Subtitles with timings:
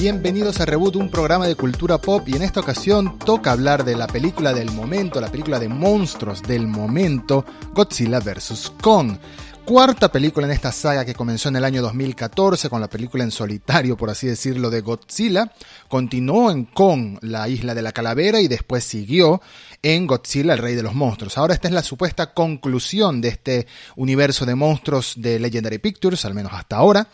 [0.00, 3.94] bienvenidos a Reboot, un programa de cultura pop y en esta ocasión toca hablar de
[3.94, 7.44] la película del momento, la película de monstruos del momento,
[7.74, 8.72] Godzilla vs.
[8.80, 9.18] Kong.
[9.62, 13.30] Cuarta película en esta saga que comenzó en el año 2014 con la película en
[13.30, 15.52] solitario, por así decirlo, de Godzilla.
[15.86, 19.42] Continuó en Kong, la isla de la calavera, y después siguió
[19.82, 21.36] en Godzilla, el rey de los monstruos.
[21.36, 26.34] Ahora esta es la supuesta conclusión de este universo de monstruos de Legendary Pictures, al
[26.34, 27.06] menos hasta ahora.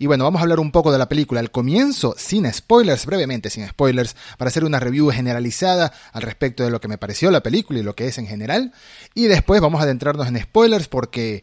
[0.00, 1.40] Y bueno, vamos a hablar un poco de la película.
[1.40, 6.70] Al comienzo, sin spoilers, brevemente sin spoilers, para hacer una review generalizada al respecto de
[6.70, 8.72] lo que me pareció la película y lo que es en general.
[9.14, 11.42] Y después vamos a adentrarnos en spoilers porque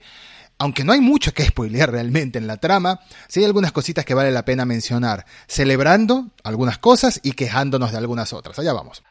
[0.58, 4.14] aunque no hay mucho que spoilear realmente en la trama, sí hay algunas cositas que
[4.14, 8.58] vale la pena mencionar, celebrando algunas cosas y quejándonos de algunas otras.
[8.58, 9.04] Allá vamos.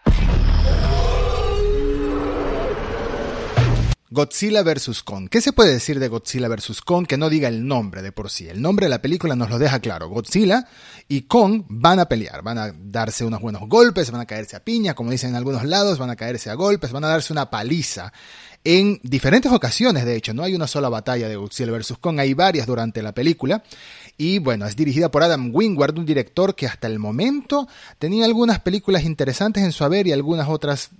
[4.14, 5.02] Godzilla vs.
[5.02, 5.28] Kong.
[5.28, 6.82] ¿Qué se puede decir de Godzilla vs.
[6.82, 8.48] Kong que no diga el nombre de por sí?
[8.48, 10.08] El nombre de la película nos lo deja claro.
[10.08, 10.68] Godzilla
[11.08, 14.62] y Kong van a pelear, van a darse unos buenos golpes, van a caerse a
[14.62, 17.50] piña, como dicen en algunos lados, van a caerse a golpes, van a darse una
[17.50, 18.12] paliza.
[18.62, 21.94] En diferentes ocasiones, de hecho, no hay una sola batalla de Godzilla vs.
[22.00, 23.64] Kong, hay varias durante la película.
[24.16, 27.66] Y bueno, es dirigida por Adam Wingard, un director que hasta el momento
[27.98, 30.90] tenía algunas películas interesantes en su haber y algunas otras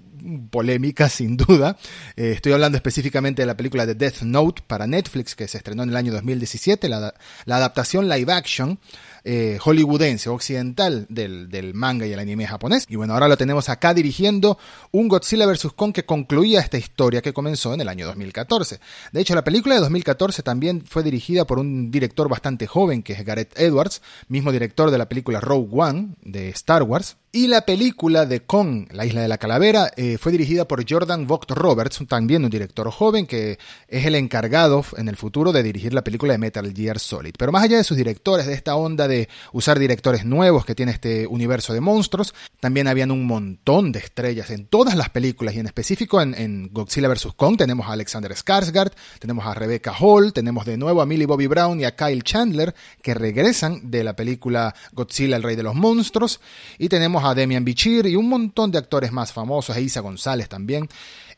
[0.51, 1.77] polémica sin duda.
[2.17, 5.83] Eh, estoy hablando específicamente de la película de Death Note para Netflix que se estrenó
[5.83, 8.79] en el año 2017, la, la adaptación live action
[9.25, 12.87] eh, hollywoodense, occidental del, del, manga y el anime japonés.
[12.89, 14.59] Y bueno, ahora lo tenemos acá dirigiendo
[14.93, 15.73] un Godzilla vs.
[15.75, 18.81] Kong que concluía esta historia que comenzó en el año 2014.
[19.13, 23.15] De hecho, la película de 2014 también fue dirigida por un director bastante joven que
[23.15, 27.17] es Gareth Edwards, mismo director de la película Rogue One de Star Wars.
[27.33, 31.27] Y la película de Kong, la isla de la calavera, eh, fue dirigida por Jordan
[31.27, 33.59] Vogt Roberts, también un director joven que
[33.89, 37.35] es el encargado en el futuro de dirigir la película de Metal Gear Solid.
[37.37, 39.14] Pero más allá de sus directores, de esta onda de
[39.53, 44.51] usar directores nuevos que tiene este universo de monstruos, también habían un montón de estrellas
[44.51, 47.29] en todas las películas y en específico en, Godzilla vs.
[47.37, 47.57] Kong.
[47.57, 51.81] Tenemos a Alexander Skarsgård, tenemos a Rebecca Hall, tenemos de nuevo a Millie Bobby Brown
[51.81, 56.41] y a Kyle Chandler que regresan de la película Godzilla el rey de los monstruos.
[56.79, 60.49] Y tenemos a Demian Bichir y un montón de actores más famosos, e Isa González
[60.49, 60.89] también,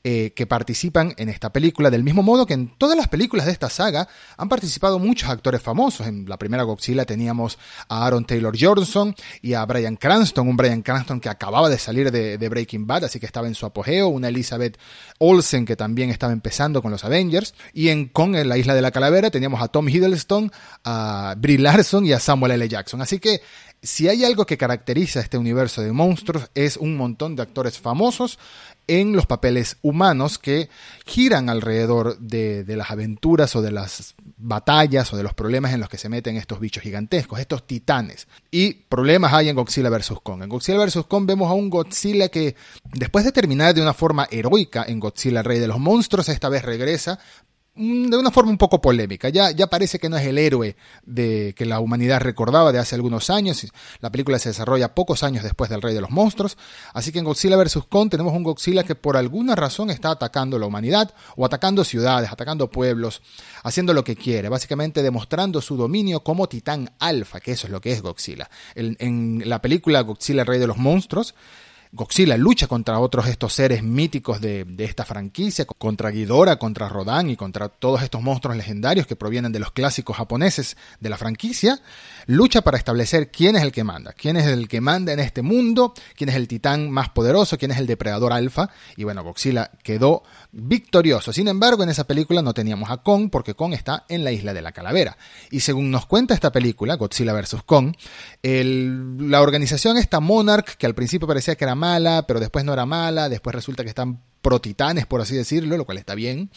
[0.08, 3.50] eh, que participan en esta película, del mismo modo que en todas las películas de
[3.50, 4.06] esta saga
[4.36, 6.06] han participado muchos actores famosos.
[6.06, 7.58] En la primera Godzilla teníamos
[7.88, 12.12] a Aaron Taylor Johnson y a Brian Cranston, un Brian Cranston que acababa de salir
[12.12, 14.78] de, Breaking Bad, así que estaba en su apogeo, una Elizabeth
[15.18, 18.82] Olsen que también estaba empezando con los Avengers, y en Kong, en la isla de
[18.82, 20.52] la calavera, teníamos a Tom Hiddleston,
[20.84, 22.68] a Brie Larson y a Samuel L.
[22.68, 23.02] Jackson.
[23.02, 23.40] Así que
[23.82, 28.38] si hay algo que caracteriza este universo de monstruos es un montón de actores famosos
[28.88, 30.68] en los papeles humanos que
[31.04, 35.88] giran alrededor de, las aventuras o de las batallas o de los problemas en los
[35.88, 38.28] que se meten estos bichos gigantescos, estos titanes.
[38.50, 40.14] Y problemas hay en Godzilla vs.
[40.22, 40.42] Kong.
[40.42, 41.04] En Godzilla vs.
[41.08, 42.54] Kong vemos a un Godzilla que,
[42.92, 46.64] después de terminar de una forma heroica en Godzilla, rey de los monstruos, esta vez
[46.64, 47.18] regresa
[47.76, 49.28] de una forma un poco polémica.
[49.28, 52.94] Ya, ya parece que no es el héroe de que la humanidad recordaba de hace
[52.94, 53.66] algunos años.
[54.00, 56.56] La película se desarrolla pocos años después del Rey de los Monstruos.
[56.94, 57.80] Así que en Godzilla vs.
[57.88, 62.32] Kong tenemos un Godzilla que por alguna razón está atacando la humanidad o atacando ciudades,
[62.32, 63.20] atacando pueblos,
[63.62, 67.80] haciendo lo que quiere, básicamente demostrando su dominio como titán alfa, que eso es lo
[67.80, 68.48] que es Godzilla.
[68.74, 71.34] En, en la película Godzilla, Rey de los Monstruos,
[71.96, 77.36] Godzilla lucha contra otros estos seres míticos de, esta franquicia, contra Ghidorah, contra Rodan y
[77.36, 81.80] contra todos estos monstruos legendarios que provienen de los clásicos japoneses de la franquicia,
[82.26, 85.40] lucha para establecer quién es el que manda, quién es el que manda en este
[85.40, 89.70] mundo, quién es el titán más poderoso, quién es el depredador alfa, y bueno, Godzilla
[89.82, 91.32] quedó victorioso.
[91.32, 94.52] Sin embargo, en esa película no teníamos a Kong porque Kong está en la isla
[94.52, 95.16] de la calavera.
[95.50, 97.62] Y según nos cuenta esta película, Godzilla vs.
[97.64, 97.94] Kong,
[98.42, 102.86] la organización esta Monarch, que al principio parecía que era mala, pero después no era
[102.86, 106.50] mala, después resulta que están pro-titanes, por así decirlo, lo cual está bien,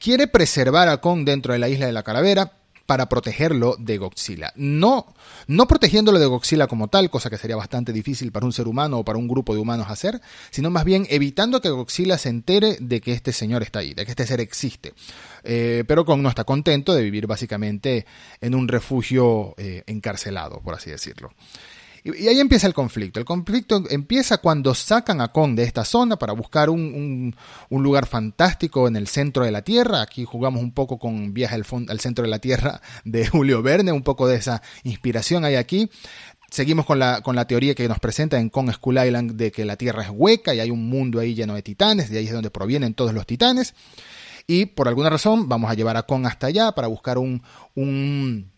[0.00, 2.52] quiere preservar a Kong dentro de la isla de la calavera,
[2.90, 4.52] para protegerlo de Godzilla.
[4.56, 5.14] No,
[5.46, 8.98] no protegiéndolo de Godzilla como tal, cosa que sería bastante difícil para un ser humano
[8.98, 10.20] o para un grupo de humanos hacer,
[10.50, 14.04] sino más bien evitando que Godzilla se entere de que este señor está ahí, de
[14.04, 14.92] que este ser existe.
[15.44, 18.06] Eh, pero Kong no está contento de vivir básicamente
[18.40, 21.30] en un refugio eh, encarcelado, por así decirlo.
[22.04, 23.20] Y, ahí empieza el conflicto.
[23.20, 27.34] El conflicto empieza cuando sacan a Kong de esta zona para buscar un,
[27.70, 30.02] lugar fantástico en el centro de la Tierra.
[30.02, 33.92] Aquí jugamos un poco con Viaje al, al centro de la Tierra de Julio Verne,
[33.92, 35.90] un poco de esa inspiración hay aquí.
[36.50, 39.64] Seguimos con la, con la teoría que nos presenta en Kong Skull Island de que
[39.64, 42.32] la Tierra es hueca y hay un mundo ahí lleno de titanes, de ahí es
[42.32, 43.74] donde provienen todos los titanes.
[44.48, 47.40] Y por alguna razón vamos a llevar a Kong hasta allá para buscar un,
[47.76, 48.50] un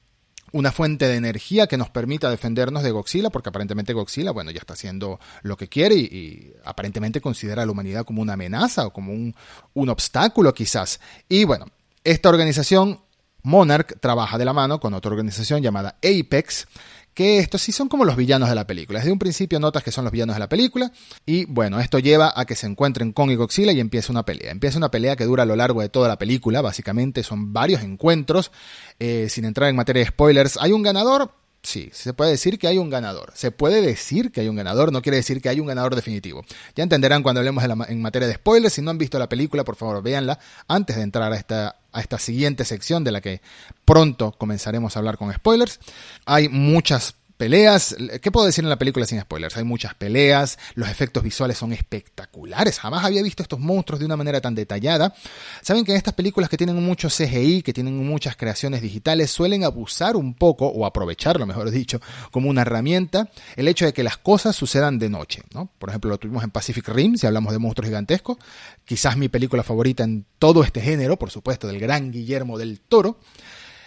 [0.52, 4.58] una fuente de energía que nos permita defendernos de Godzilla, porque aparentemente Godzilla, bueno, ya
[4.58, 8.92] está haciendo lo que quiere y, aparentemente considera a la humanidad como una amenaza o
[8.92, 9.34] como un,
[9.74, 11.00] un obstáculo quizás.
[11.28, 11.66] Y bueno,
[12.04, 13.00] esta organización
[13.42, 16.68] Monarch trabaja de la mano con otra organización llamada Apex,
[17.14, 18.98] que estos sí son como los villanos de la película.
[18.98, 20.92] Desde un principio notas que son los villanos de la película
[21.26, 24.50] y bueno, esto lleva a que se encuentren Kong y Godzilla y empieza una pelea.
[24.50, 27.82] Empieza una pelea que dura a lo largo de toda la película, básicamente son varios
[27.82, 28.50] encuentros,
[28.98, 30.58] eh, sin entrar en materia de spoilers.
[30.60, 31.41] ¿Hay un ganador?
[31.62, 33.32] Sí, se puede decir que hay un ganador.
[33.36, 36.44] Se puede decir que hay un ganador, no quiere decir que hay un ganador definitivo.
[36.74, 38.74] Ya entenderán cuando hablemos en materia de spoilers.
[38.74, 42.00] Si no han visto la película, por favor, véanla antes de entrar a esta, a
[42.00, 43.40] esta siguiente sección de la que
[43.84, 45.78] pronto comenzaremos a hablar con spoilers.
[46.26, 47.96] Hay muchas peleas.
[48.20, 49.56] ¿Qué puedo decir en la película sin spoilers?
[49.56, 52.78] Hay muchas peleas, los efectos visuales son espectaculares.
[52.78, 55.12] Jamás había visto estos monstruos de una manera tan detallada.
[55.60, 59.64] Saben que en estas películas que tienen mucho CGI, que tienen muchas creaciones digitales, suelen
[59.64, 62.00] abusar un poco, o aprovecharlo, mejor dicho,
[62.30, 65.42] como una herramienta, el hecho de que las cosas sucedan de noche.
[65.52, 65.68] ¿no?
[65.80, 68.36] Por ejemplo, lo tuvimos en Pacific Rim, si hablamos de monstruos gigantescos.
[68.84, 73.18] Quizás mi película favorita en todo este género, por supuesto, del gran Guillermo del Toro.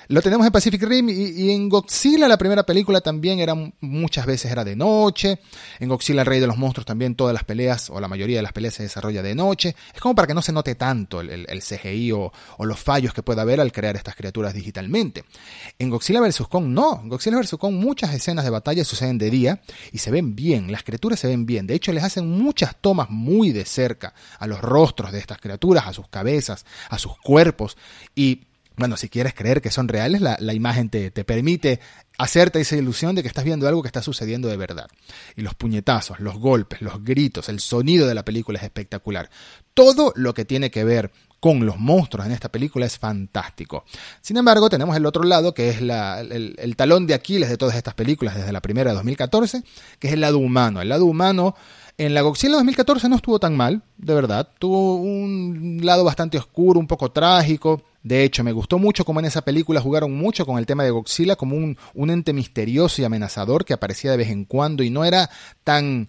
[0.08, 4.52] Lo tenemos en Pacific Rim y, en Godzilla, la primera película también era muchas veces
[4.52, 5.40] era de noche.
[5.80, 8.44] En Godzilla, el rey de los monstruos, también todas las peleas o la mayoría de
[8.44, 9.76] las peleas se desarrolla de noche.
[9.94, 13.42] Es como para que no se note tanto el, CGI o, los fallos que pueda
[13.42, 15.26] haber al crear estas criaturas digitalmente.
[15.80, 16.44] En Godzilla vs.
[16.50, 17.02] Kong no.
[17.02, 17.56] En Godzilla vs.
[17.60, 19.62] Kong muchas escenas de batalla suceden de día
[19.92, 20.72] y se ven bien.
[20.72, 21.66] Las criaturas se ven bien.
[21.66, 25.88] De hecho, les hacen muchas tomas muy de cerca a los rostros de estas criaturas,
[25.88, 27.78] a sus cabezas, a sus cuerpos
[28.14, 28.42] y
[28.78, 31.80] bueno, si quieres creer que son reales, la, imagen te, te, permite
[32.18, 34.88] hacerte esa ilusión de que estás viendo algo que está sucediendo de verdad.
[35.36, 39.30] Y los puñetazos, los golpes, los gritos, el sonido de la película es espectacular.
[39.74, 43.86] Todo lo que tiene que ver con los monstruos en esta película es fantástico.
[44.22, 47.76] Sin embargo, tenemos el otro lado, que es el, el talón de Aquiles de todas
[47.76, 49.64] estas películas desde la primera de 2014,
[50.00, 50.82] que es el lado humano.
[50.82, 51.56] El lado humano
[51.98, 54.50] en la Godzilla 2014 no estuvo tan mal, de verdad.
[54.60, 57.84] Tuvo un lado bastante oscuro, un poco trágico.
[58.06, 60.92] De hecho, me gustó mucho como en esa película jugaron mucho con el tema de
[60.92, 64.92] Godzilla como un, un ente misterioso y amenazador que aparecía de vez en cuando y
[64.92, 65.28] no era
[65.64, 66.08] tan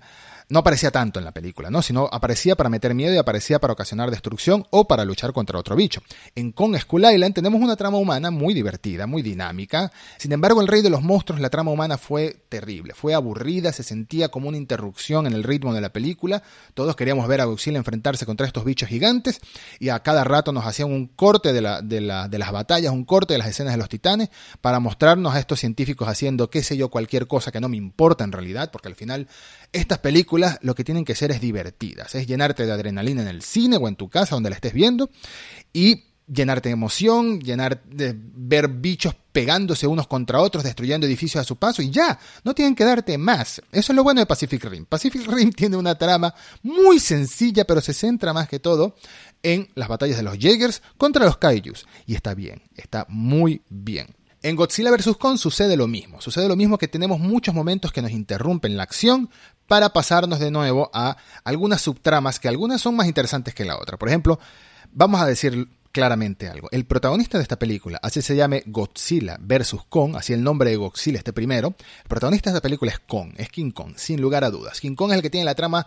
[0.49, 1.83] no aparecía tanto en la película, ¿no?
[1.83, 5.75] Sino aparecía para meter miedo y aparecía para ocasionar destrucción o para luchar contra otro
[5.75, 6.03] bicho.
[6.35, 9.91] En Kong Skull Island tenemos una trama humana muy divertida, muy dinámica.
[10.19, 13.83] Sin embargo, el Rey de los Monstruos, la trama humana fue terrible, fue aburrida, se
[13.83, 16.43] sentía como una interrupción en el ritmo de la película.
[16.75, 19.41] Todos queríamos ver a Godzilla enfrentarse contra estos bichos gigantes
[19.81, 22.93] y a cada rato nos hacían un corte de, la, de, la, de las batallas,
[22.93, 26.63] un corte de las escenas de los titanes para mostrarnos a estos científicos haciendo, qué
[26.63, 29.27] sé yo, cualquier cosa que no me importa en realidad, porque al final
[29.77, 33.43] estas películas lo que tienen que ser es divertidas, es llenarte de adrenalina en el
[33.43, 35.11] cine o en tu casa donde la estés viendo
[35.73, 41.45] y llenarte de emoción, llenar de ver bichos pegándose unos contra otros, destruyendo edificios a
[41.45, 43.63] su paso y ya, no tienen que darte más.
[43.71, 44.87] Eso es lo bueno de Pacific Rim.
[44.87, 48.97] Pacific Rim tiene una trama muy sencilla, pero se centra más que todo
[49.43, 54.17] en las batallas de los Jaegers contra los Kaijus y está bien, está muy bien.
[54.43, 55.17] En Godzilla vs.
[55.19, 56.21] Kong sucede lo mismo.
[56.21, 59.29] Sucede lo mismo que tenemos muchos momentos que nos interrumpen la acción
[59.67, 63.97] para pasarnos de nuevo a algunas subtramas que algunas son más interesantes que la otra.
[63.97, 64.39] Por ejemplo,
[64.93, 66.69] vamos a decir claramente algo.
[66.73, 69.77] El protagonista de esta película, así se llame Godzilla vs.
[69.89, 73.33] Kong, así el nombre de Godzilla este primero, el protagonista de esta película es Kong,
[73.39, 74.79] es King Kong, sin lugar a dudas.
[74.79, 75.87] King Kong es el que tiene la trama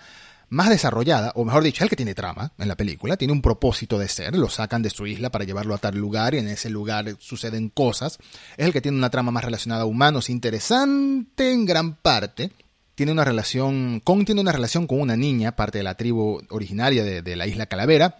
[0.49, 3.99] más desarrollada, o mejor dicho, el que tiene trama en la película, tiene un propósito
[3.99, 6.71] de ser, lo sacan de su isla para llevarlo a tal lugar y en ese
[6.71, 8.17] lugar suceden cosas,
[8.57, 12.51] es el que tiene una trama más relacionada a humanos, interesante en gran parte,
[12.99, 17.01] tiene una relación, Kong tiene una relación con una niña, parte de la tribu originaria
[17.01, 18.17] de, de la isla Calavera,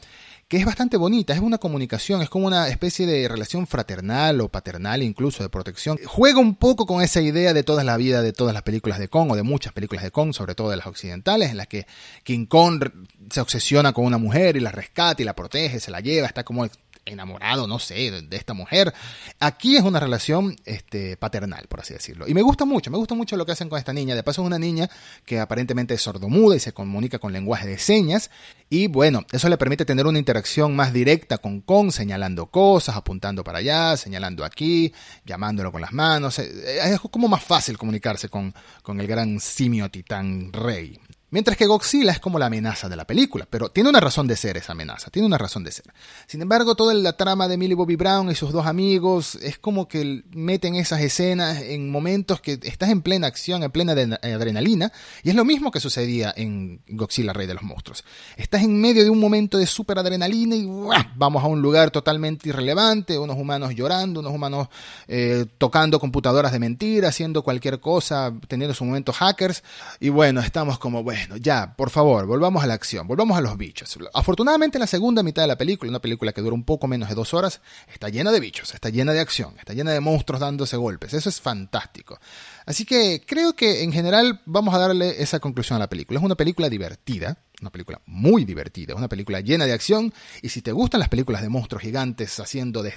[0.48, 4.48] que es bastante bonita, es una comunicación, es como una especie de relación fraternal o
[4.48, 6.00] paternal incluso de protección.
[6.05, 9.09] Juega un poco con esa idea de toda la vida de todas las películas de
[9.09, 11.86] Kong o de muchas películas de Kong, sobre todo de las occidentales, en las que
[12.24, 12.86] King Kong
[13.29, 16.45] se obsesiona con una mujer y la rescata y la protege, se la lleva, está
[16.45, 16.65] como
[17.06, 18.94] enamorado, no sé, de, esta mujer.
[19.39, 22.27] Aquí es una relación este, paternal, por así decirlo.
[22.27, 24.15] Y me gusta mucho, me gusta mucho lo que hacen con esta niña.
[24.15, 24.89] De paso es una niña
[25.25, 28.29] que aparentemente es sordomuda y se comunica con lenguaje de señas.
[28.70, 33.44] Y bueno, eso le permite tener una interacción más directa con Kong, señalando cosas, apuntando
[33.44, 34.94] para allá, señalando aquí,
[35.25, 36.39] llamándolo con las manos.
[36.39, 38.53] Eh, es como más fácil comunicarse con,
[38.84, 41.00] con el gran simio titán rey.
[41.31, 44.36] Mientras que Godzilla es como la amenaza de la película, pero tiene una razón de
[44.36, 45.86] ser esa amenaza, tiene una razón de ser.
[46.25, 49.88] Sin embargo, toda la trama de Millie Bobby Brown y sus dos amigos es como
[49.88, 55.29] que meten esas escenas en momentos que estás en plena acción, en plena adrenalina, y
[55.29, 58.03] es lo mismo que sucedía en Godzilla Rey de los Monstruos.
[58.36, 60.67] Estás en medio de un momento de super adrenalina y
[61.15, 64.67] vamos a un lugar totalmente irrelevante, unos humanos llorando, unos humanos
[65.07, 69.63] eh, tocando computadoras de mentira, haciendo cualquier cosa, teniendo sus momentos hackers,
[70.00, 73.41] y bueno, estamos como, bueno, bueno, ya, por favor, volvamos a la acción, volvamos a
[73.41, 73.97] los bichos.
[74.13, 77.15] Afortunadamente la segunda mitad de la película, una película que dura un poco menos de
[77.15, 77.61] dos horas,
[77.91, 81.13] está llena de bichos, está llena de acción, está llena de monstruos dándose golpes.
[81.13, 82.19] Eso es fantástico.
[82.65, 86.19] Así que creo que en general vamos a darle esa conclusión a la película.
[86.19, 90.61] Es una película divertida, una película muy divertida, una película llena de acción y si
[90.61, 92.93] te gustan las películas de monstruos gigantes haciendo de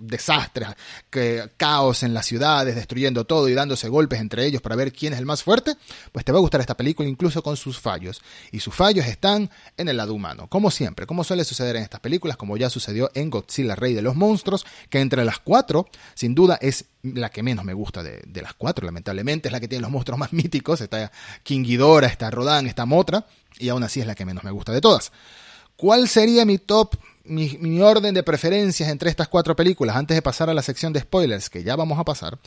[0.00, 0.68] desastres,
[1.10, 5.12] que, caos en las ciudades, destruyendo todo y dándose golpes entre ellos para ver quién
[5.12, 5.74] es el más fuerte,
[6.12, 8.22] pues te va a gustar esta película incluso con sus fallos.
[8.50, 12.00] Y sus fallos están en el lado humano, como siempre, como suele suceder en estas
[12.00, 16.34] películas, como ya sucedió en Godzilla Rey de los Monstruos, que entre las cuatro, sin
[16.34, 19.82] duda, es la que menos me gusta de, las cuatro, lamentablemente, es la que tiene
[19.82, 21.10] los monstruos más míticos, está
[21.42, 23.26] King Ghidorah, está Rodan, está Motra,
[23.58, 25.12] y aún así es la que menos me gusta de todas.
[25.76, 26.96] ¿Cuál sería mi top
[27.30, 31.00] mi, orden de preferencias entre estas cuatro películas, antes de pasar a la sección de
[31.00, 32.38] spoilers, que ya vamos a pasar,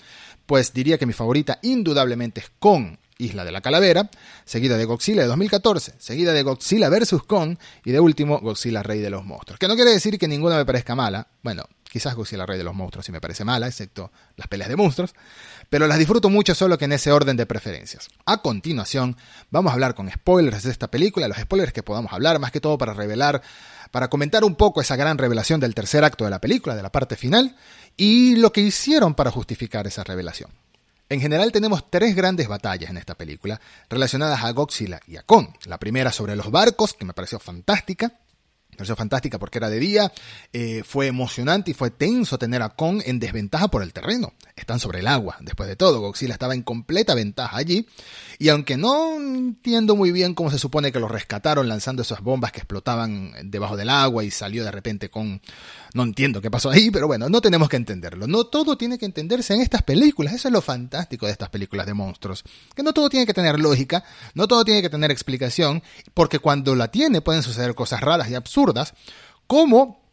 [0.45, 4.09] pues diría que mi favorita indudablemente es con Isla de la Calavera,
[4.43, 7.23] seguida de Godzilla de 2014, seguida de Godzilla vs.
[7.25, 9.59] Kong y de último Godzilla Rey de los Monstruos.
[9.59, 12.75] Que no quiere decir que ninguna me parezca mala, bueno, quizás Godzilla Rey de los
[12.75, 15.13] Monstruos sí me parece mala, excepto las peleas de monstruos,
[15.69, 18.09] pero las disfruto mucho solo que en ese orden de preferencias.
[18.25, 19.15] A continuación,
[19.51, 22.59] vamos a hablar con spoilers de esta película, los spoilers que podamos hablar, más que
[22.59, 23.41] todo para revelar
[23.93, 26.91] para comentar un poco esa gran revelación del tercer acto de la película, de la
[26.91, 27.55] parte final,
[27.95, 30.49] y lo que hicieron para justificar esa revelación.
[31.09, 35.49] En general tenemos tres grandes batallas en esta película relacionadas a Godzilla y a Kong.
[35.65, 38.13] La primera sobre los barcos, que me pareció fantástica.
[38.75, 40.11] Pareció fantástica porque era de día,
[40.51, 44.33] eh, fue emocionante y fue tenso tener a Kong en desventaja por el terreno.
[44.55, 47.87] Están sobre el agua, después de todo, Godzilla estaba en completa ventaja allí,
[48.39, 52.51] y aunque no entiendo muy bien cómo se supone que lo rescataron lanzando esas bombas
[52.51, 55.41] que explotaban debajo del agua y salió de repente con
[55.93, 58.25] no entiendo qué pasó ahí, pero bueno, no tenemos que entenderlo.
[58.25, 60.33] No todo tiene que entenderse en estas películas.
[60.33, 62.43] Eso es lo fantástico de estas películas de monstruos.
[62.75, 64.03] Que no todo tiene que tener lógica,
[64.33, 68.35] no todo tiene que tener explicación, porque cuando la tiene pueden suceder cosas raras y
[68.35, 68.62] absurdas,
[69.47, 70.03] como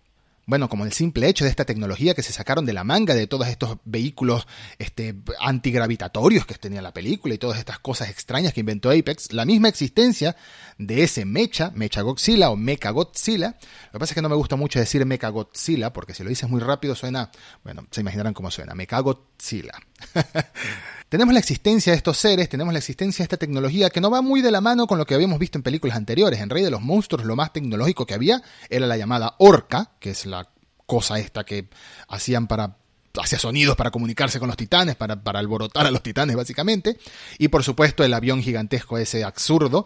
[0.50, 3.28] bueno, como el simple hecho de esta tecnología que se sacaron de la manga de
[3.28, 4.48] todos estos vehículos
[4.80, 9.44] este, antigravitatorios que tenía la película y todas estas cosas extrañas que inventó Apex, la
[9.44, 10.34] misma existencia
[10.76, 13.58] de ese Mecha, Mecha Godzilla o Mecha Godzilla.
[13.86, 16.30] Lo que pasa es que no me gusta mucho decir Mecha Godzilla porque si lo
[16.30, 17.30] dices muy rápido suena,
[17.62, 19.74] bueno, se imaginarán cómo suena, Mecha Godzilla.
[21.10, 24.22] tenemos la existencia de estos seres, tenemos la existencia de esta tecnología que no va
[24.22, 26.40] muy de la mano con lo que habíamos visto en películas anteriores.
[26.40, 30.10] En Rey de los Monstruos lo más tecnológico que había era la llamada Orca, que
[30.10, 30.48] es la
[30.86, 31.68] cosa esta que
[32.08, 32.76] hacían para
[33.20, 36.96] hacía sonidos para comunicarse con los titanes, para, para, alborotar a los titanes básicamente,
[37.38, 39.84] y por supuesto el avión gigantesco ese absurdo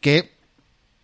[0.00, 0.34] que,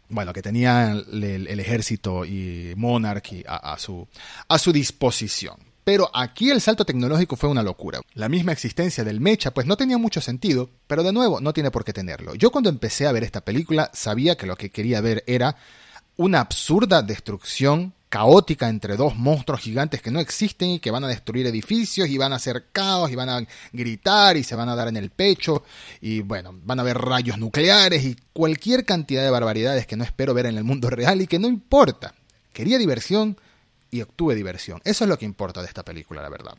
[0.08, 4.08] bueno, que tenía el, ejército y Monarchy a, su,
[4.48, 5.69] a su disposición.
[5.84, 8.00] Pero aquí el salto tecnológico fue una locura.
[8.14, 11.70] La misma existencia del mecha pues no tenía mucho sentido, pero de nuevo no tiene
[11.70, 12.34] por qué tenerlo.
[12.34, 15.56] Yo cuando empecé a ver esta película sabía que lo que quería ver era
[16.16, 21.08] una absurda destrucción caótica entre dos monstruos gigantes que no existen y que van a
[21.08, 24.74] destruir edificios y van a hacer caos y van a gritar y se van a
[24.74, 25.62] dar en el pecho
[26.00, 30.34] y bueno, van a haber rayos nucleares y cualquier cantidad de barbaridades que no espero
[30.34, 32.12] ver en el mundo real y que no importa.
[32.52, 33.38] Quería diversión,
[33.90, 34.80] y obtuve diversión.
[34.84, 36.54] Eso es lo que importa de esta película, la verdad.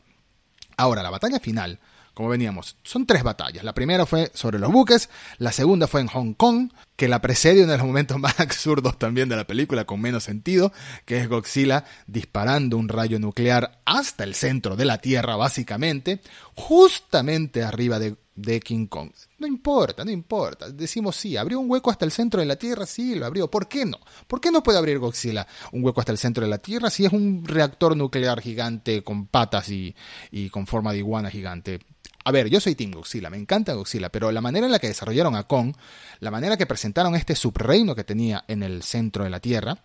[0.76, 1.78] Ahora, la batalla final,
[2.14, 3.64] como veníamos, son tres batallas.
[3.64, 5.08] La primera fue sobre los buques,
[5.38, 8.98] la segunda fue en Hong Kong, que la precede uno de los momentos más absurdos
[8.98, 10.72] también de la película, con menos sentido,
[11.04, 16.20] que es Godzilla disparando un rayo nuclear hasta el centro de la Tierra, básicamente,
[16.54, 19.10] justamente arriba de de King Kong.
[19.38, 20.70] No importa, no importa.
[20.70, 23.50] Decimos sí, abrió un hueco hasta el centro de la Tierra, sí, lo abrió.
[23.50, 23.98] ¿Por qué no?
[24.26, 27.04] ¿Por qué no puede abrir Godzilla un hueco hasta el centro de la Tierra si
[27.04, 29.94] es un reactor nuclear gigante con patas y,
[30.30, 31.80] y con forma de iguana gigante?
[32.24, 34.88] A ver, yo soy Team Godzilla, me encanta Godzilla, pero la manera en la que
[34.88, 35.74] desarrollaron a Kong,
[36.20, 39.78] la manera que presentaron este subreino que tenía en el centro de la Tierra,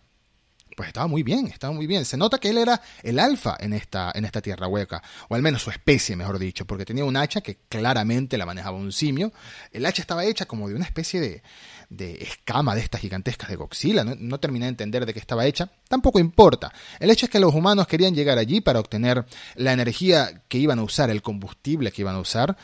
[0.77, 2.05] pues estaba muy bien, estaba muy bien.
[2.05, 5.41] Se nota que él era el alfa en esta, en esta tierra hueca, o al
[5.41, 9.33] menos su especie, mejor dicho, porque tenía un hacha que claramente la manejaba un simio.
[9.71, 11.41] El hacha estaba hecha como de una especie de,
[11.89, 14.03] de escama de estas gigantescas de Godzilla.
[14.03, 15.67] No, no, terminé de entender de qué estaba hecha.
[15.87, 16.71] Tampoco importa.
[16.99, 20.77] El hecho es que los humanos querían llegar allí para obtener la energía que iban
[20.77, 22.55] a usar, el combustible que iban a usar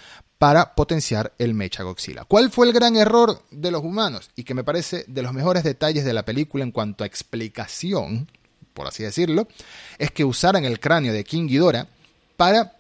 [0.43, 2.25] para potenciar el Mecha Godzilla.
[2.25, 4.29] ¿Cuál fue el gran error de los humanos?
[4.35, 8.29] Y que me parece de los mejores detalles de la película en cuanto a explicación,
[8.73, 9.47] por así decirlo,
[9.97, 11.87] es que usaran el cráneo de King Ghidorah
[12.35, 12.75] para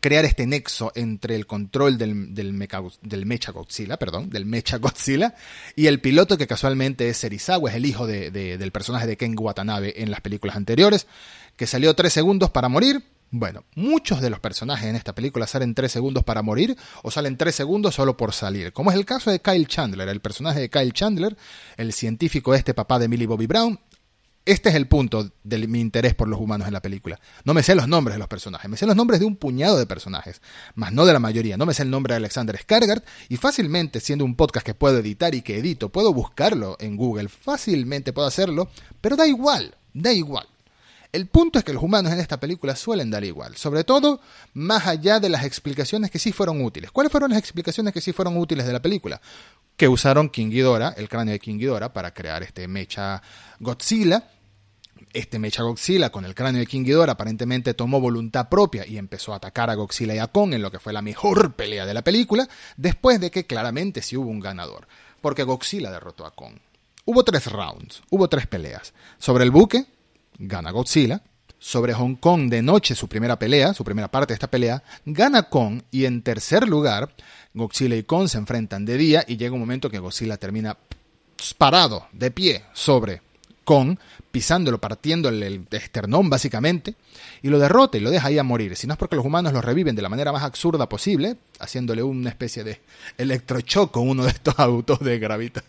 [0.00, 4.44] crear este nexo entre el control del, del, Mecha Godzilla, perdón, del
[4.78, 5.34] Godzilla,
[5.74, 9.94] y el piloto que casualmente es Serizawa, es el hijo del personaje de Ken Watanabe
[9.96, 11.06] en las películas anteriores,
[11.56, 13.02] que salió tres segundos para morir,
[13.34, 17.38] bueno, muchos de los personajes en esta película salen tres segundos para morir o salen
[17.38, 20.68] tres segundos solo por salir, como es el caso de Kyle Chandler, el personaje de
[20.68, 21.34] Kyle Chandler,
[21.78, 23.80] el científico este papá de Millie Bobby Brown.
[24.44, 27.18] Este es el punto de mi interés por los humanos en la película.
[27.44, 29.78] No me sé los nombres de los personajes, me sé los nombres de un puñado
[29.78, 30.42] de personajes,
[30.74, 31.56] más no de la mayoría.
[31.56, 34.98] No me sé el nombre de Alexander Skarsgård y fácilmente, siendo un podcast que puedo
[34.98, 38.68] editar y que edito, puedo buscarlo en Google, fácilmente puedo hacerlo,
[39.00, 40.48] pero da igual, da igual.
[41.12, 44.22] El punto es que los humanos en esta película suelen dar igual, sobre todo
[44.54, 46.90] más allá de las explicaciones que sí fueron útiles.
[46.90, 49.20] ¿Cuáles fueron las explicaciones que sí fueron útiles de la película?
[49.76, 53.22] Que usaron King Ghidorah, el cráneo de King Ghidorah, para crear este mecha
[53.60, 54.26] Godzilla.
[55.12, 59.34] Este mecha Godzilla con el cráneo de King Ghidorah aparentemente tomó voluntad propia y empezó
[59.34, 61.92] a atacar a Godzilla y a Kong en lo que fue la mejor pelea de
[61.92, 64.88] la película, después de que claramente sí hubo un ganador,
[65.20, 66.54] porque Godzilla derrotó a Kong.
[67.04, 68.94] Hubo tres rounds, hubo tres peleas.
[69.18, 69.84] Sobre el buque,
[70.42, 71.22] gana Godzilla.
[71.58, 75.44] Sobre Hong Kong de noche, su primera pelea, su primera parte de esta pelea, gana
[75.44, 75.82] Kong.
[75.92, 77.14] Y en tercer lugar,
[77.54, 80.76] Godzilla y Kong se enfrentan de día y llega un momento que Godzilla termina
[81.58, 83.22] parado, de pie, sobre
[83.64, 83.98] Kong,
[84.30, 86.96] pisándolo, partiéndole el esternón básicamente,
[87.42, 88.76] y lo derrota y lo deja ahí a morir.
[88.76, 92.02] Si no es porque los humanos lo reviven de la manera más absurda posible, haciéndole
[92.02, 92.80] una especie de
[93.18, 95.62] electrochoco con uno de estos autos de gravita.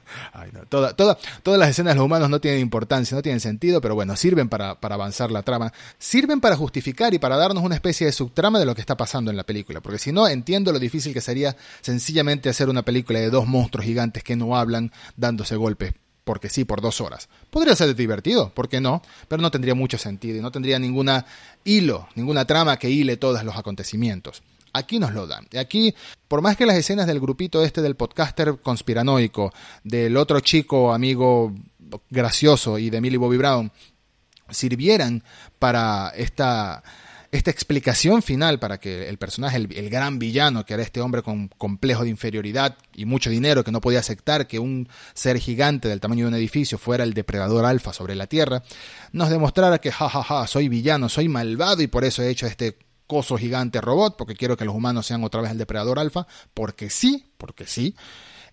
[0.70, 4.50] todas las escenas de los humanos no tienen importancia, no tienen sentido, pero bueno, sirven
[4.50, 5.74] para, para avanzar la trama.
[5.98, 9.32] Sirven para justificar y para darnos una especie de subtrama de lo que está pasando
[9.32, 9.82] en la película.
[9.82, 13.86] Porque si no, entiendo lo difícil que sería sencillamente hacer una película de dos monstruos
[13.86, 15.94] gigantes que no hablan dándose golpes
[16.24, 17.30] porque sí, por dos horas.
[17.50, 19.02] Podría ser divertido, ¿por qué no?
[19.28, 21.26] Pero no tendría mucho sentido y no tendría ninguna
[21.64, 24.44] hilo, ninguna trama que hile todos los acontecimientos.
[24.74, 25.48] Aquí nos lo dan.
[25.52, 25.94] Y aquí,
[26.28, 29.54] por más que las escenas del grupito este del podcaster conspiranoico,
[29.84, 31.54] del otro chico amigo
[32.10, 33.72] gracioso y de Millie Bobby Brown,
[34.50, 35.24] sirvieran
[35.60, 36.84] para esta
[37.34, 41.48] esta explicación final para que el personaje, el, gran villano, que era este hombre con
[41.48, 46.00] complejo de inferioridad y mucho dinero, que no podía aceptar que un ser gigante del
[46.00, 48.62] tamaño de un edificio fuera el depredador alfa sobre la Tierra,
[49.14, 52.46] nos demostrara que, jajaja, ja, ja, soy villano, soy malvado y por eso he hecho
[52.46, 56.28] este coso gigante robot, porque quiero que los humanos sean otra vez el depredador alfa,
[56.54, 57.96] porque sí, porque sí.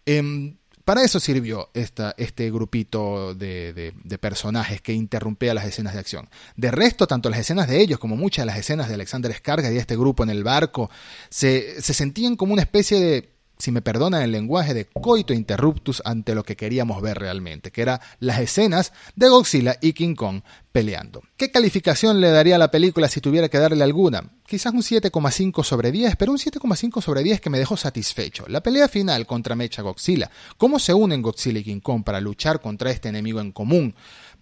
[0.06, 0.54] Eh,
[0.90, 6.29] para eso sirvió esta, este grupito de, personajes que interrumpía las escenas de acción.
[6.57, 9.70] De resto, tanto las escenas de ellos como muchas de las escenas de Alexander Skarga
[9.70, 10.90] y este grupo en el barco
[11.29, 13.29] se, se sentían como una especie de
[13.60, 17.82] si me perdonan el lenguaje, de coito interruptus ante lo que queríamos ver realmente, que
[17.82, 20.42] eran las escenas de Godzilla y King Kong
[20.72, 21.22] peleando.
[21.36, 24.22] ¿Qué calificación le daría a la película si tuviera que darle alguna?
[24.46, 28.44] Quizás un 7,5 sobre 10, pero un 7,5 sobre 10 que me dejó satisfecho.
[28.48, 32.60] La pelea final contra Mecha Godzilla, cómo se unen Godzilla y King Kong para luchar
[32.60, 33.94] contra este enemigo en común,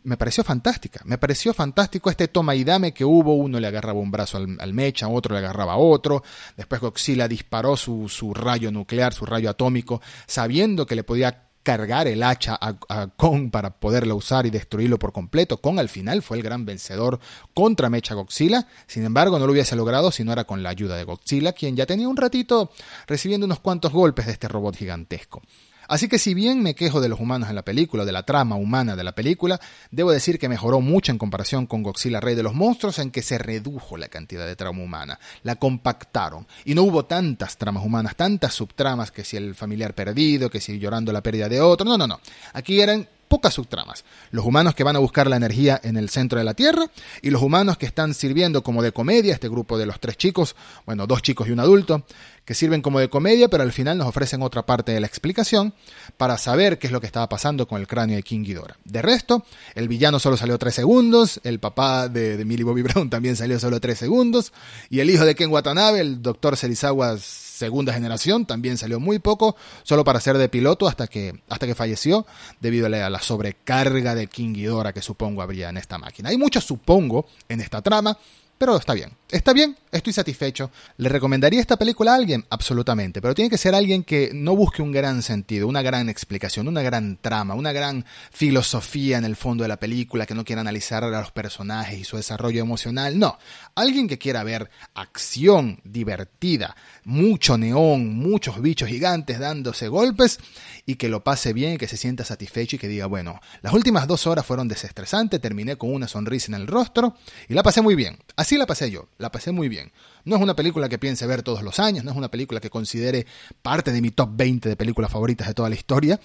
[0.05, 1.01] me pareció fantástica.
[1.05, 3.35] Me pareció fantástico este toma y dame que hubo.
[3.35, 6.23] Uno le agarraba un brazo al, mecha, otro le agarraba a otro.
[6.57, 12.09] Después Godzilla disparó su, su, rayo nuclear, su rayo atómico, sabiendo que le podía cargar
[12.09, 15.59] el hacha a, a, Kong para poderlo usar y destruirlo por completo.
[15.59, 17.21] Kong al final fue el gran vencedor
[17.53, 18.67] contra Mecha Godzilla.
[18.87, 21.77] Sin embargo, no lo hubiese logrado si no era con la ayuda de Godzilla, quien
[21.77, 22.71] ya tenía un ratito
[23.07, 25.43] recibiendo unos cuantos golpes de este robot gigantesco.
[25.89, 28.57] Así que si bien me quejo de los humanos en la película, de la trama
[28.57, 29.59] humana de la película,
[29.91, 33.23] debo decir que mejoró mucho en comparación con Godzilla Rey de los Monstruos en que
[33.23, 38.17] se redujo la cantidad de trama humana, la compactaron y no hubo tantas tramas humanas,
[38.17, 41.97] tantas subtramas que si el familiar perdido, que si llorando la pérdida de otro, no,
[41.97, 42.21] no, no.
[42.53, 44.05] Aquí eran pocas subtramas.
[44.31, 46.87] Los humanos que van a buscar la energía en el centro de la Tierra
[47.23, 50.57] y los humanos que están sirviendo como de comedia, este grupo de los tres chicos,
[50.87, 52.05] bueno, dos chicos y un adulto,
[52.49, 55.75] que sirven como de comedia, pero al final nos ofrecen otra parte de la explicación
[56.17, 58.39] para saber qué es lo que estaba pasando con el cráneo de King.
[58.87, 63.37] De resto, el villano solo salió tres segundos, el papá de, Millie Bobby Brown también
[63.37, 64.55] salió solo tres segundos,
[64.89, 69.55] y el hijo de Ken Watanabe, el doctor Serizawa segunda generación, también salió muy poco,
[69.83, 72.25] solo para ser de piloto hasta que, hasta que falleció,
[72.63, 74.55] debido a la, sobrecarga de King
[74.95, 76.31] que supongo habría en esta máquina.
[76.31, 78.17] Hay mucho supongo en esta trama,
[78.57, 79.13] pero está bien.
[79.31, 80.71] Está bien estoy satisfecho.
[80.97, 82.45] ¿Le recomendaría esta película a alguien?
[82.51, 86.69] Absolutamente, pero tiene que ser alguien que no busque un gran sentido, una gran explicación,
[86.69, 90.61] una gran trama, una gran filosofía en el fondo de la película, que no quiera
[90.61, 93.19] analizar a los personajes y su desarrollo emocional.
[93.19, 93.39] No,
[93.75, 100.39] alguien que quiera ver acción divertida, mucho neón, muchos bichos gigantes dándose golpes
[100.87, 104.07] y que lo pase bien, que se sienta satisfecho y que diga, bueno, las últimas
[104.07, 107.17] dos horas fueron desestresantes, terminé con una sonrisa en el rostro
[107.49, 108.19] y la pasé muy bien.
[108.37, 109.78] Así la pasé yo, la pasé muy bien.
[110.25, 112.71] No es una película que piense ver todos los años, no es una película que
[112.71, 113.27] considere
[113.63, 116.21] parte de mi top 20 de películas favoritas de toda la historia,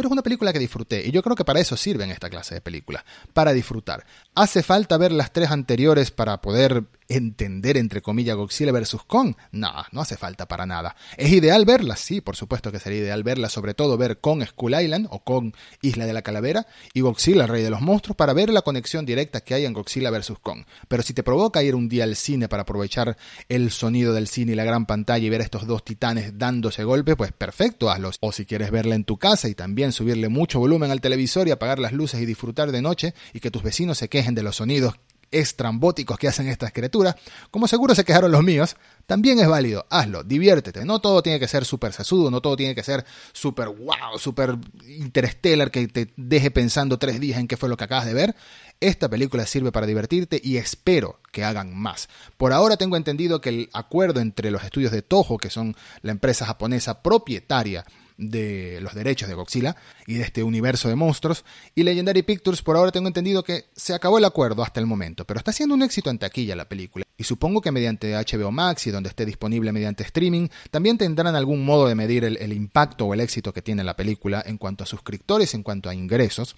[0.00, 2.54] pero es una película que disfruté y yo creo que para eso sirven esta clase
[2.54, 4.06] de películas, para disfrutar.
[4.34, 8.96] ¿Hace falta ver las tres anteriores para poder entender, entre comillas, Godzilla vs.
[9.06, 9.34] Kong?
[9.52, 10.96] No, no hace falta para nada.
[11.16, 12.00] ¿Es ideal verlas?
[12.00, 15.52] Sí, por supuesto que sería ideal verlas, sobre todo ver Kong Skull Island o Kong
[15.82, 19.42] Isla de la Calavera y Godzilla, Rey de los Monstruos, para ver la conexión directa
[19.42, 20.34] que hay en Godzilla vs.
[20.40, 20.64] Kong.
[20.88, 23.16] Pero si te provoca ir un día al cine para aprovechar
[23.48, 26.84] el sonido del cine y la gran pantalla y ver a estos dos titanes dándose
[26.84, 28.16] golpe, pues perfecto, hazlos.
[28.20, 31.50] O si quieres verla en tu casa y también subirle mucho volumen al televisor y
[31.50, 34.56] apagar las luces y disfrutar de noche y que tus vecinos se quejen de los
[34.56, 34.94] sonidos
[35.30, 37.14] estrambóticos que hacen estas criaturas,
[37.50, 38.76] como seguro se quejaron los míos,
[39.06, 42.74] también es válido, hazlo, diviértete, no todo tiene que ser súper sesudo, no todo tiene
[42.74, 47.68] que ser súper wow, súper interstellar que te deje pensando tres días en qué fue
[47.68, 48.34] lo que acabas de ver.
[48.80, 52.08] Esta película sirve para divertirte y espero que hagan más.
[52.36, 56.12] Por ahora tengo entendido que el acuerdo entre los estudios de Toho, que son la
[56.12, 57.84] empresa japonesa propietaria
[58.20, 59.74] de los derechos de Godzilla
[60.06, 61.44] y de este universo de monstruos.
[61.74, 65.24] Y Legendary Pictures, por ahora tengo entendido que se acabó el acuerdo hasta el momento,
[65.24, 67.04] pero está siendo un éxito en taquilla la película.
[67.16, 71.64] Y supongo que mediante HBO Max y donde esté disponible mediante streaming, también tendrán algún
[71.64, 74.84] modo de medir el, el impacto o el éxito que tiene la película en cuanto
[74.84, 76.56] a suscriptores, en cuanto a ingresos.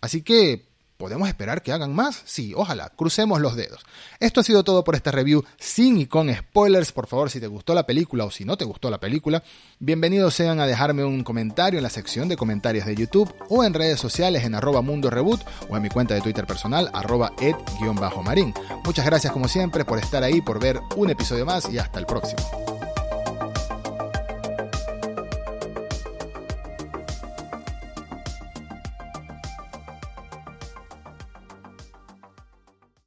[0.00, 0.69] Así que
[1.00, 2.20] ¿Podemos esperar que hagan más?
[2.26, 3.86] Sí, ojalá, crucemos los dedos.
[4.18, 6.92] Esto ha sido todo por esta review sin y con spoilers.
[6.92, 9.42] Por favor, si te gustó la película o si no te gustó la película,
[9.78, 13.72] bienvenidos sean a dejarme un comentario en la sección de comentarios de YouTube o en
[13.72, 15.08] redes sociales en arroba mundo
[15.70, 18.52] o en mi cuenta de Twitter personal arroba ed-marín.
[18.84, 22.04] Muchas gracias como siempre por estar ahí, por ver un episodio más y hasta el
[22.04, 22.69] próximo.